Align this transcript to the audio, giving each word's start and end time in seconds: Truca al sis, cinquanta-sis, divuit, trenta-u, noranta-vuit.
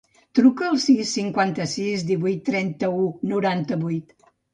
Truca 0.37 0.63
al 0.69 0.77
sis, 0.85 1.01
cinquanta-sis, 1.17 2.05
divuit, 2.11 2.39
trenta-u, 2.47 3.05
noranta-vuit. 3.33 4.17